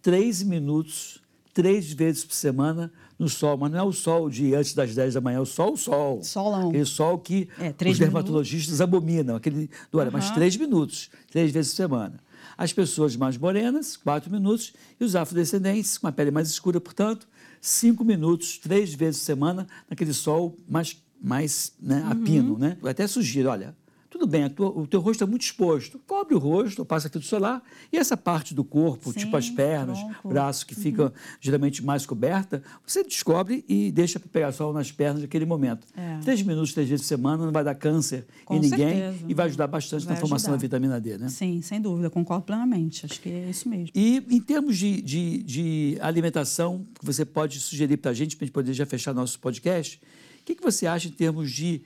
três 0.00 0.42
minutos, 0.42 1.20
três 1.52 1.92
vezes 1.92 2.24
por 2.24 2.34
semana 2.34 2.90
no 3.20 3.28
sol. 3.28 3.56
Mas 3.58 3.70
não 3.70 3.78
é 3.78 3.82
o 3.82 3.92
sol 3.92 4.30
de 4.30 4.54
antes 4.54 4.72
das 4.72 4.94
10 4.94 5.14
da 5.14 5.20
manhã, 5.20 5.36
é 5.36 5.40
o 5.40 5.44
sol, 5.46 5.74
o 5.74 5.76
sol. 5.76 6.22
Solão. 6.24 6.70
Aquele 6.70 6.86
sol 6.86 7.18
que 7.18 7.48
É, 7.58 7.74
os 7.88 7.98
dermatologistas 7.98 8.80
abominam, 8.80 9.36
aquele 9.36 9.68
do 9.92 9.98
olha, 9.98 10.10
mas 10.10 10.24
Aham. 10.24 10.34
três 10.34 10.56
minutos, 10.56 11.10
três 11.30 11.52
vezes 11.52 11.72
por 11.72 11.76
semana. 11.76 12.18
As 12.56 12.72
pessoas 12.72 13.14
mais 13.16 13.36
morenas, 13.36 13.96
quatro 13.96 14.30
minutos, 14.30 14.72
e 14.98 15.04
os 15.04 15.14
afrodescendentes, 15.14 15.98
com 15.98 16.06
a 16.06 16.12
pele 16.12 16.30
mais 16.30 16.48
escura, 16.48 16.80
portanto, 16.80 17.28
cinco 17.60 18.04
minutos, 18.04 18.58
três 18.58 18.94
vezes 18.94 19.20
por 19.20 19.26
semana, 19.26 19.66
naquele 19.88 20.14
sol 20.14 20.56
mais, 20.68 20.96
mais 21.22 21.72
né, 21.80 22.02
a 22.10 22.14
pino. 22.14 22.58
Né? 22.58 22.78
Eu 22.82 22.88
até 22.88 23.06
sugiro, 23.06 23.50
olha, 23.50 23.76
tudo 24.20 24.30
bem, 24.30 24.50
tua- 24.50 24.68
o 24.68 24.86
teu 24.86 25.00
rosto 25.00 25.24
é 25.24 25.26
muito 25.26 25.40
exposto, 25.42 25.98
cobre 26.06 26.34
o 26.34 26.38
rosto, 26.38 26.84
passa 26.84 27.08
filtro 27.08 27.26
solar, 27.26 27.62
e 27.90 27.96
essa 27.96 28.18
parte 28.18 28.54
do 28.54 28.62
corpo, 28.62 29.12
Sim, 29.12 29.20
tipo 29.20 29.34
as 29.34 29.48
pernas, 29.48 29.98
tronco. 29.98 30.28
braço, 30.28 30.66
que 30.66 30.74
fica 30.74 31.10
geralmente 31.40 31.82
mais 31.82 32.04
coberta, 32.04 32.62
você 32.86 33.02
descobre 33.02 33.64
e 33.66 33.90
deixa 33.90 34.20
para 34.20 34.28
pegar 34.28 34.52
sol 34.52 34.74
nas 34.74 34.92
pernas 34.92 35.22
naquele 35.22 35.46
momento. 35.46 35.86
É. 35.96 36.18
Três 36.18 36.42
minutos, 36.42 36.74
três 36.74 36.86
vezes 36.86 37.02
por 37.04 37.08
semana, 37.08 37.46
não 37.46 37.50
vai 37.52 37.64
dar 37.64 37.74
câncer 37.74 38.26
Com 38.44 38.56
em 38.56 38.60
ninguém 38.60 38.98
certeza. 38.98 39.24
e 39.26 39.32
vai 39.32 39.46
ajudar 39.46 39.66
bastante 39.66 40.04
Vai 40.04 40.14
na 40.14 40.20
formação 40.20 40.52
ajudar. 40.52 40.56
da 40.58 40.60
vitamina 40.60 41.00
D, 41.00 41.16
né? 41.16 41.28
Sim, 41.30 41.62
sem 41.62 41.80
dúvida, 41.80 42.10
concordo 42.10 42.44
plenamente. 42.44 43.06
Acho 43.06 43.18
que 43.22 43.30
é 43.30 43.48
isso 43.48 43.70
mesmo. 43.70 43.88
E 43.94 44.22
em 44.30 44.40
termos 44.40 44.76
de, 44.76 45.00
de, 45.00 45.42
de 45.42 45.98
alimentação, 46.02 46.84
que 46.98 47.06
você 47.06 47.24
pode 47.24 47.58
sugerir 47.58 47.96
para 47.96 48.10
a 48.10 48.14
gente, 48.14 48.36
para 48.36 48.44
a 48.44 48.46
gente 48.46 48.52
poder 48.54 48.74
já 48.74 48.84
fechar 48.84 49.14
nosso 49.14 49.40
podcast, 49.40 49.98
o 50.40 50.44
que, 50.44 50.54
que 50.54 50.62
você 50.62 50.86
acha 50.86 51.08
em 51.08 51.12
termos 51.12 51.50
de 51.50 51.80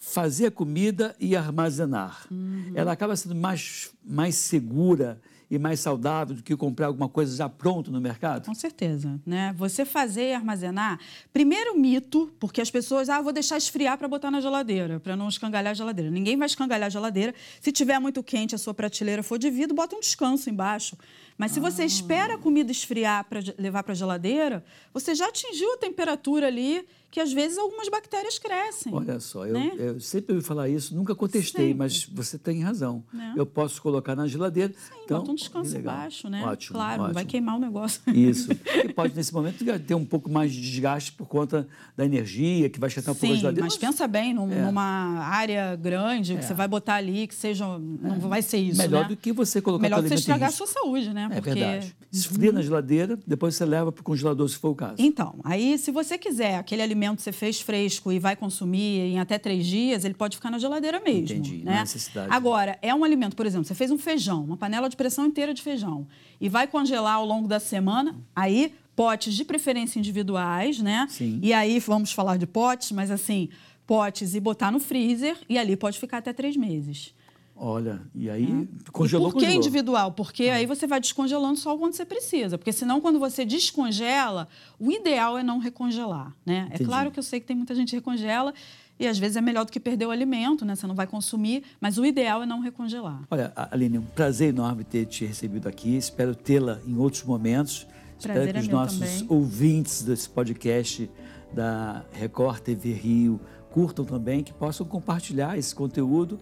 fazer 0.00 0.50
comida 0.52 1.14
e 1.20 1.36
armazenar? 1.36 2.26
Uhum. 2.30 2.72
Ela 2.74 2.92
acaba 2.92 3.14
sendo 3.14 3.34
mais, 3.34 3.90
mais 4.02 4.34
segura 4.34 5.20
e 5.50 5.58
mais 5.58 5.80
saudável 5.80 6.36
do 6.36 6.42
que 6.42 6.56
comprar 6.56 6.86
alguma 6.86 7.08
coisa 7.08 7.36
já 7.36 7.48
pronta 7.48 7.90
no 7.90 8.00
mercado? 8.00 8.46
Com 8.46 8.54
certeza, 8.54 9.20
né? 9.26 9.52
Você 9.58 9.84
fazer 9.84 10.30
e 10.30 10.32
armazenar, 10.32 10.98
primeiro 11.32 11.78
mito, 11.78 12.32
porque 12.38 12.60
as 12.60 12.70
pessoas, 12.70 13.08
ah, 13.10 13.20
vou 13.20 13.32
deixar 13.32 13.58
esfriar 13.58 13.98
para 13.98 14.08
botar 14.08 14.30
na 14.30 14.40
geladeira, 14.40 15.00
para 15.00 15.16
não 15.16 15.28
escangalhar 15.28 15.72
a 15.72 15.74
geladeira. 15.74 16.10
Ninguém 16.10 16.36
vai 16.36 16.46
escangalhar 16.46 16.86
a 16.86 16.90
geladeira. 16.90 17.34
Se 17.60 17.70
tiver 17.70 17.98
muito 17.98 18.22
quente, 18.22 18.54
a 18.54 18.58
sua 18.58 18.72
prateleira 18.72 19.22
for 19.22 19.38
de 19.38 19.50
vidro, 19.50 19.74
bota 19.74 19.96
um 19.96 20.00
descanso 20.00 20.48
embaixo. 20.48 20.96
Mas 21.36 21.52
se 21.52 21.60
você 21.60 21.84
espera 21.84 22.34
a 22.34 22.38
comida 22.38 22.70
esfriar 22.70 23.24
para 23.24 23.40
levar 23.58 23.82
para 23.82 23.92
a 23.92 23.96
geladeira, 23.96 24.64
você 24.94 25.14
já 25.14 25.26
atingiu 25.26 25.72
a 25.74 25.78
temperatura 25.78 26.46
ali 26.46 26.86
que 27.10 27.18
às 27.20 27.32
vezes 27.32 27.58
algumas 27.58 27.88
bactérias 27.88 28.38
crescem. 28.38 28.92
Olha 28.94 29.18
só, 29.18 29.46
eu, 29.46 29.54
Né? 29.54 29.72
eu 29.76 30.00
sempre 30.00 30.34
ouvi 30.34 30.46
falar 30.46 30.68
isso, 30.68 30.94
nunca 30.94 31.14
contestei, 31.14 31.66
Sempre. 31.68 31.74
mas 31.78 32.04
você 32.04 32.38
tem 32.38 32.62
razão. 32.62 33.02
Né? 33.12 33.34
Eu 33.36 33.44
posso 33.44 33.82
colocar 33.82 34.14
na 34.14 34.26
geladeira. 34.28 34.72
Sim, 34.72 34.94
então, 35.04 35.18
bota 35.18 35.32
um 35.32 35.34
descanso 35.34 35.76
embaixo, 35.76 36.28
né? 36.28 36.44
Ótimo, 36.46 36.74
claro, 36.76 36.98
não 37.02 37.12
vai 37.12 37.22
ótimo. 37.22 37.30
queimar 37.30 37.56
o 37.56 37.58
negócio. 37.58 38.00
Isso. 38.06 38.48
E 38.52 38.92
pode, 38.94 39.14
nesse 39.16 39.34
momento, 39.34 39.64
ter 39.80 39.94
um 39.94 40.04
pouco 40.04 40.30
mais 40.30 40.52
de 40.52 40.60
desgaste 40.60 41.12
por 41.12 41.26
conta 41.26 41.66
da 41.96 42.04
energia, 42.04 42.70
que 42.70 42.78
vai 42.78 42.88
esquentar 42.88 43.12
um 43.12 43.16
pouco 43.18 43.34
a 43.34 43.36
geladeira. 43.38 43.64
mas 43.64 43.76
pensa 43.76 44.06
bem, 44.06 44.32
num- 44.32 44.52
É. 44.52 44.62
numa 44.64 45.18
área 45.24 45.74
grande 45.74 46.36
que 46.36 46.44
você 46.44 46.54
vai 46.54 46.68
botar 46.68 46.94
ali, 46.94 47.26
que 47.26 47.34
seja. 47.34 47.66
Não 47.78 48.20
vai 48.20 48.40
ser 48.42 48.58
isso. 48.58 48.78
Melhor 48.78 49.02
né? 49.02 49.08
do 49.08 49.16
que 49.16 49.32
você 49.32 49.60
colocar 49.60 49.82
Melhor 49.82 49.96
do 50.00 50.02
que 50.04 50.08
você 50.10 50.14
estragar 50.14 50.48
a 50.48 50.52
sua 50.52 50.66
saúde, 50.68 51.12
né? 51.12 51.28
É 51.32 51.34
Porque... 51.40 51.50
verdade. 51.54 51.96
Esfria 52.12 52.50
na 52.52 52.60
geladeira, 52.60 53.18
depois 53.26 53.54
você 53.54 53.64
leva 53.64 53.92
para 53.92 54.00
o 54.00 54.04
congelador, 54.04 54.48
se 54.48 54.56
for 54.56 54.70
o 54.70 54.74
caso. 54.74 54.94
Então, 54.98 55.36
aí 55.44 55.78
se 55.78 55.90
você 55.92 56.18
quiser 56.18 56.56
aquele 56.56 56.82
alimento 56.82 56.99
que 57.16 57.22
você 57.22 57.32
fez 57.32 57.60
fresco 57.60 58.12
e 58.12 58.18
vai 58.18 58.36
consumir 58.36 59.00
em 59.00 59.18
até 59.18 59.38
três 59.38 59.66
dias, 59.66 60.04
ele 60.04 60.14
pode 60.14 60.36
ficar 60.36 60.50
na 60.50 60.58
geladeira 60.58 61.00
mesmo. 61.00 61.36
Entendi, 61.36 61.64
né? 61.64 61.80
necessidade. 61.80 62.28
Agora, 62.30 62.78
é 62.82 62.94
um 62.94 63.04
alimento, 63.04 63.34
por 63.34 63.46
exemplo, 63.46 63.64
você 63.64 63.74
fez 63.74 63.90
um 63.90 63.98
feijão, 63.98 64.44
uma 64.44 64.56
panela 64.56 64.88
de 64.88 64.96
pressão 64.96 65.26
inteira 65.26 65.54
de 65.54 65.62
feijão, 65.62 66.06
e 66.40 66.48
vai 66.48 66.66
congelar 66.66 67.14
ao 67.14 67.24
longo 67.24 67.48
da 67.48 67.58
semana, 67.60 68.16
aí 68.34 68.72
potes 68.94 69.34
de 69.34 69.44
preferência 69.44 69.98
individuais, 69.98 70.78
né? 70.78 71.06
Sim. 71.08 71.38
E 71.42 71.52
aí 71.52 71.78
vamos 71.78 72.12
falar 72.12 72.36
de 72.36 72.46
potes, 72.46 72.92
mas 72.92 73.10
assim, 73.10 73.48
potes 73.86 74.34
e 74.34 74.40
botar 74.40 74.70
no 74.70 74.78
freezer, 74.78 75.36
e 75.48 75.58
ali 75.58 75.76
pode 75.76 75.98
ficar 75.98 76.18
até 76.18 76.32
três 76.32 76.56
meses. 76.56 77.14
Olha, 77.62 78.00
e 78.14 78.30
aí 78.30 78.66
congelou, 78.90 79.28
e 79.28 79.32
por 79.32 79.38
que 79.38 79.44
congelou. 79.44 79.54
individual? 79.54 80.12
Porque 80.12 80.44
aí 80.44 80.64
você 80.64 80.86
vai 80.86 80.98
descongelando 80.98 81.58
só 81.58 81.76
quando 81.76 81.92
você 81.92 82.06
precisa. 82.06 82.56
Porque 82.56 82.72
senão, 82.72 83.02
quando 83.02 83.18
você 83.18 83.44
descongela, 83.44 84.48
o 84.78 84.90
ideal 84.90 85.36
é 85.36 85.42
não 85.42 85.58
recongelar. 85.58 86.34
Né? 86.46 86.68
É 86.70 86.82
claro 86.82 87.10
que 87.10 87.18
eu 87.18 87.22
sei 87.22 87.38
que 87.38 87.46
tem 87.46 87.54
muita 87.54 87.74
gente 87.74 87.90
que 87.90 87.96
recongela 87.96 88.54
e 88.98 89.06
às 89.06 89.18
vezes 89.18 89.36
é 89.36 89.42
melhor 89.42 89.66
do 89.66 89.72
que 89.72 89.78
perder 89.78 90.06
o 90.06 90.10
alimento, 90.10 90.64
né? 90.64 90.74
Você 90.74 90.86
não 90.86 90.94
vai 90.94 91.06
consumir, 91.06 91.62
mas 91.78 91.98
o 91.98 92.04
ideal 92.04 92.42
é 92.42 92.46
não 92.46 92.60
recongelar. 92.60 93.24
Olha, 93.30 93.52
Aline, 93.70 93.98
um 93.98 94.02
prazer 94.02 94.48
enorme 94.48 94.82
ter 94.82 95.04
te 95.04 95.26
recebido 95.26 95.68
aqui. 95.68 95.96
Espero 95.96 96.34
tê-la 96.34 96.80
em 96.86 96.96
outros 96.96 97.24
momentos. 97.24 97.86
Prazer 98.22 98.46
Espero 98.46 98.52
que 98.52 98.56
é 98.58 98.60
os 98.60 98.68
nossos 98.68 98.98
também. 98.98 99.26
ouvintes 99.28 100.02
desse 100.02 100.28
podcast 100.30 101.10
da 101.52 102.04
Record 102.12 102.60
TV 102.60 102.92
Rio 102.94 103.38
curtam 103.70 104.04
também, 104.04 104.42
que 104.42 104.52
possam 104.52 104.86
compartilhar 104.86 105.58
esse 105.58 105.74
conteúdo 105.74 106.38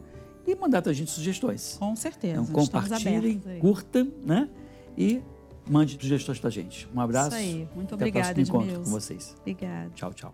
e 0.51 0.57
mandar 0.57 0.83
para 0.83 0.91
a 0.91 0.95
gente 0.95 1.11
sugestões. 1.11 1.77
Com 1.79 1.95
certeza. 1.95 2.41
Então, 2.41 2.53
compartilhem, 2.53 3.41
curtam, 3.61 4.09
né? 4.25 4.49
E 4.97 5.21
mande 5.69 5.99
sugestões 6.01 6.39
para 6.39 6.49
a 6.49 6.53
gente. 6.53 6.89
Um 6.95 7.01
abraço. 7.01 7.29
Isso 7.29 7.37
aí. 7.37 7.69
Muito 7.75 7.95
Até 7.95 8.05
o 8.05 8.09
obrigada, 8.09 8.35
próximo 8.35 8.63
encontro 8.63 8.81
com 8.81 8.91
vocês. 8.91 9.37
Obrigada. 9.41 9.91
Tchau, 9.95 10.13
tchau. 10.15 10.31